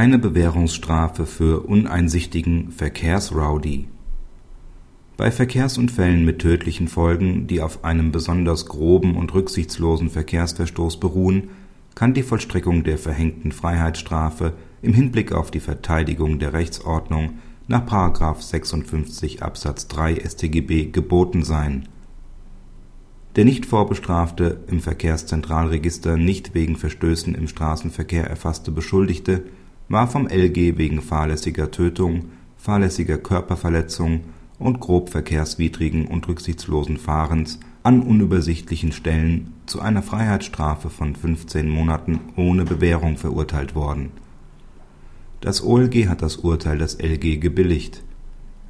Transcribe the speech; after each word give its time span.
Keine 0.00 0.18
Bewährungsstrafe 0.18 1.26
für 1.26 1.60
uneinsichtigen 1.66 2.72
Verkehrsrowdy. 2.72 3.86
Bei 5.18 5.30
Verkehrsunfällen 5.30 6.24
mit 6.24 6.38
tödlichen 6.38 6.88
Folgen, 6.88 7.46
die 7.46 7.60
auf 7.60 7.84
einem 7.84 8.10
besonders 8.10 8.64
groben 8.64 9.14
und 9.14 9.34
rücksichtslosen 9.34 10.08
Verkehrsverstoß 10.08 11.00
beruhen, 11.00 11.50
kann 11.94 12.14
die 12.14 12.22
Vollstreckung 12.22 12.82
der 12.82 12.96
verhängten 12.96 13.52
Freiheitsstrafe 13.52 14.54
im 14.80 14.94
Hinblick 14.94 15.32
auf 15.32 15.50
die 15.50 15.60
Verteidigung 15.60 16.38
der 16.38 16.54
Rechtsordnung 16.54 17.34
nach§ 17.68 17.86
56 18.42 19.42
Absatz 19.42 19.86
3 19.88 20.14
StGB 20.14 20.86
geboten 20.86 21.42
sein. 21.42 21.90
Der 23.36 23.44
nicht 23.44 23.66
Vorbestrafte, 23.66 24.64
im 24.66 24.80
Verkehrszentralregister 24.80 26.16
nicht 26.16 26.54
wegen 26.54 26.76
Verstößen 26.76 27.34
im 27.34 27.48
Straßenverkehr 27.48 28.24
erfasste 28.24 28.70
Beschuldigte 28.70 29.42
war 29.90 30.06
vom 30.06 30.28
LG 30.28 30.78
wegen 30.78 31.02
fahrlässiger 31.02 31.72
Tötung, 31.72 32.26
fahrlässiger 32.56 33.18
Körperverletzung 33.18 34.20
und 34.60 34.78
grob 34.78 35.10
verkehrswidrigen 35.10 36.06
und 36.06 36.28
rücksichtslosen 36.28 36.96
Fahrens 36.96 37.58
an 37.82 38.00
unübersichtlichen 38.00 38.92
Stellen 38.92 39.52
zu 39.66 39.80
einer 39.80 40.02
Freiheitsstrafe 40.02 40.90
von 40.90 41.16
15 41.16 41.68
Monaten 41.68 42.20
ohne 42.36 42.64
Bewährung 42.64 43.16
verurteilt 43.16 43.74
worden. 43.74 44.12
Das 45.40 45.64
OLG 45.64 46.06
hat 46.06 46.22
das 46.22 46.36
Urteil 46.36 46.78
des 46.78 47.00
LG 47.00 47.40
gebilligt. 47.40 48.04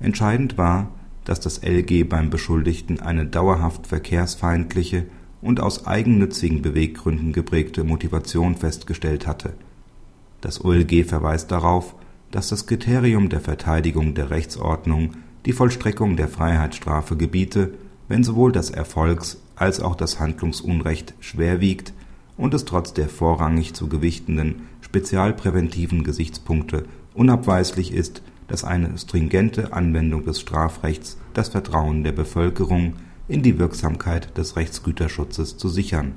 Entscheidend 0.01 0.57
war, 0.57 0.89
dass 1.25 1.41
das 1.41 1.63
LG 1.63 2.09
beim 2.09 2.31
Beschuldigten 2.31 2.99
eine 2.99 3.27
dauerhaft 3.27 3.87
verkehrsfeindliche 3.87 5.05
und 5.43 5.61
aus 5.61 5.87
eigennützigen 5.87 6.63
Beweggründen 6.63 7.35
geprägte 7.35 7.85
Motivation 7.85 8.55
festgestellt 8.55 9.27
hatte. 9.27 9.53
Das 10.41 10.65
OLG 10.65 11.05
verweist 11.05 11.51
darauf, 11.51 11.95
dass 12.31 12.49
das 12.49 12.67
Kriterium 12.67 13.29
der 13.29 13.41
Verteidigung 13.41 14.15
der 14.15 14.31
Rechtsordnung 14.31 15.13
die 15.47 15.53
Vollstreckung 15.53 16.17
der 16.17 16.29
Freiheitsstrafe 16.29 17.17
gebiete, 17.17 17.75
wenn 18.09 18.25
sowohl 18.25 18.53
das 18.53 18.71
Erfolgs 18.71 19.41
als 19.57 19.81
auch 19.81 19.95
das 19.95 20.21
Handlungsunrecht 20.21 21.15
schwer 21.21 21.61
wiegt 21.61 21.93
und 22.37 22.55
es 22.55 22.65
trotz 22.65 22.95
der 22.95 23.09
vorrangig 23.09 23.75
zu 23.75 23.89
gewichtenden 23.89 24.67
spezialpräventiven 24.81 26.05
Gesichtspunkte 26.05 26.85
unabweislich 27.15 27.93
ist, 27.93 28.23
dass 28.49 28.65
eine 28.65 28.97
stringente 28.99 29.73
Anwendung 29.73 30.25
des 30.25 30.41
Strafrechts 30.41 31.19
das 31.35 31.51
Vertrauen 31.51 32.03
der 32.03 32.13
Bevölkerung 32.13 32.95
in 33.29 33.43
die 33.43 33.59
Wirksamkeit 33.59 34.37
des 34.37 34.57
Rechtsgüterschutzes 34.57 35.57
zu 35.57 35.69
sichern. 35.69 36.15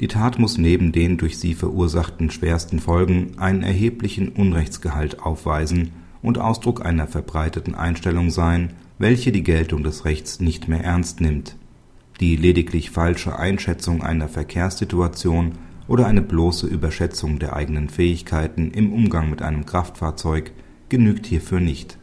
Die 0.00 0.08
Tat 0.08 0.38
muss 0.38 0.56
neben 0.56 0.92
den 0.92 1.18
durch 1.18 1.38
sie 1.38 1.52
verursachten 1.52 2.30
schwersten 2.30 2.80
Folgen 2.80 3.38
einen 3.38 3.62
erheblichen 3.62 4.30
Unrechtsgehalt 4.30 5.20
aufweisen 5.20 5.92
und 6.22 6.38
Ausdruck 6.38 6.84
einer 6.84 7.06
verbreiteten 7.06 7.74
Einstellung 7.74 8.30
sein, 8.30 8.72
welche 8.98 9.30
die 9.30 9.42
Geltung 9.42 9.82
des 9.82 10.06
Rechts 10.06 10.40
nicht 10.40 10.68
mehr 10.68 10.82
ernst 10.82 11.20
nimmt. 11.20 11.56
Die 12.18 12.36
lediglich 12.36 12.90
falsche 12.90 13.38
Einschätzung 13.38 14.02
einer 14.02 14.28
Verkehrssituation 14.28 15.52
oder 15.86 16.06
eine 16.06 16.22
bloße 16.22 16.66
Überschätzung 16.66 17.38
der 17.38 17.54
eigenen 17.54 17.90
Fähigkeiten 17.90 18.70
im 18.70 18.92
Umgang 18.92 19.28
mit 19.28 19.42
einem 19.42 19.66
Kraftfahrzeug 19.66 20.52
genügt 20.88 21.26
hierfür 21.26 21.60
nicht. 21.60 21.98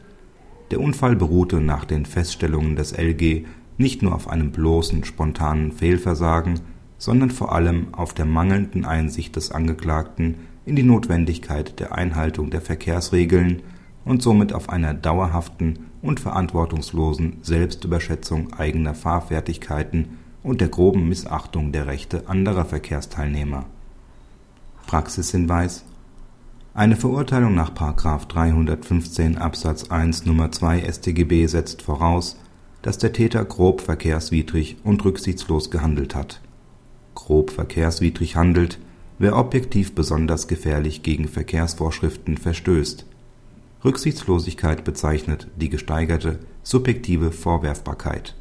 Der 0.70 0.82
Unfall 0.82 1.16
beruhte 1.16 1.61
nach 1.61 1.86
den 1.86 2.06
Feststellungen 2.06 2.76
des 2.76 2.92
LG 2.92 3.45
nicht 3.78 4.04
nur 4.04 4.14
auf 4.14 4.28
einem 4.28 4.52
bloßen 4.52 5.04
spontanen 5.04 5.72
Fehlversagen, 5.72 6.59
sondern 6.98 7.30
vor 7.30 7.53
allem 7.53 7.94
auf 7.94 8.14
der 8.14 8.26
mangelnden 8.26 8.86
Einsicht 8.86 9.36
des 9.36 9.52
Angeklagten 9.52 10.36
in 10.66 10.76
die 10.76 10.84
Notwendigkeit 10.84 11.80
der 11.80 11.94
Einhaltung 11.94 12.50
der 12.50 12.62
Verkehrsregeln 12.62 13.62
und 14.04 14.22
somit 14.22 14.54
auf 14.54 14.70
einer 14.70 14.94
dauerhaften 14.94 15.80
und 16.02 16.20
verantwortungslosen 16.20 17.38
Selbstüberschätzung 17.42 18.54
eigener 18.54 18.95
Fahrfertigkeiten 18.95 20.17
und 20.44 20.61
der 20.61 20.70
groben 20.70 21.10
Missachtung 21.10 21.72
der 21.72 21.88
Rechte 21.88 22.27
anderer 22.27 22.66
Verkehrsteilnehmer. 22.66 23.66
Praxishinweis 24.88 25.83
Eine 26.73 26.95
Verurteilung 26.95 27.54
nach 27.54 27.72
315 27.72 29.38
Absatz 29.38 29.89
1 29.89 30.26
Nummer 30.26 30.52
2 30.52 30.89
StGB 30.89 31.48
setzt 31.48 31.82
voraus, 31.82 32.39
dass 32.82 32.98
der 32.98 33.11
Täter 33.11 33.43
grob 33.43 33.82
verkehrswidrig 33.82 34.77
und 34.83 35.04
rücksichtslos 35.04 35.72
gehandelt 35.72 36.16
hat. 36.16 36.39
Grob 37.27 37.52
verkehrswidrig 37.52 38.38
handelt, 38.38 38.80
wer 39.20 39.36
objektiv 39.36 39.93
besonders 39.93 40.48
gefährlich 40.48 41.04
gegen 41.04 41.27
Verkehrsvorschriften 41.27 42.38
verstößt 42.38 43.05
Rücksichtslosigkeit 43.83 44.86
bezeichnet 44.86 45.49
die 45.58 45.67
gesteigerte 45.67 46.39
subjektive 46.64 47.33
Vorwerfbarkeit. 47.33 48.33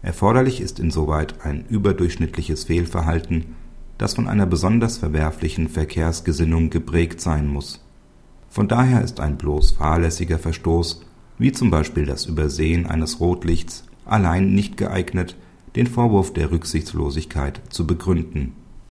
Erforderlich 0.00 0.62
ist 0.62 0.80
insoweit 0.80 1.44
ein 1.44 1.66
überdurchschnittliches 1.68 2.64
Fehlverhalten, 2.64 3.56
das 3.98 4.14
von 4.14 4.26
einer 4.26 4.46
besonders 4.46 4.96
verwerflichen 4.96 5.68
Verkehrsgesinnung 5.68 6.70
geprägt 6.70 7.20
sein 7.20 7.46
muss. 7.46 7.84
Von 8.48 8.68
daher 8.68 9.02
ist 9.02 9.20
ein 9.20 9.36
bloß 9.36 9.72
fahrlässiger 9.72 10.38
Verstoß, 10.38 11.02
wie 11.36 11.52
zum 11.52 11.70
Beispiel 11.70 12.06
das 12.06 12.24
Übersehen 12.24 12.86
eines 12.86 13.20
Rotlichts, 13.20 13.84
allein 14.06 14.54
nicht 14.54 14.78
geeignet, 14.78 15.36
den 15.78 15.86
Vorwurf 15.86 16.32
der 16.32 16.50
Rücksichtslosigkeit 16.50 17.60
zu 17.70 17.86
begründen 17.86 18.56